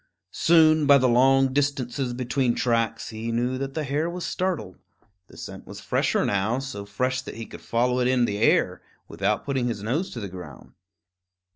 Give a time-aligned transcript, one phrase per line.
[0.33, 4.79] Soon, by the long distances between tracks, he knew that the hare was startled.
[5.27, 8.81] The scent was fresher now, so fresh that he could follow it in the air,
[9.07, 10.71] without putting his nose to the ground.